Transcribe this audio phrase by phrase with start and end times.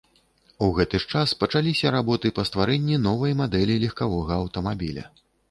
[0.67, 5.07] У гэты ж час пачаліся работы па стварэнні новай мадэлі легкавога аўтамабіля.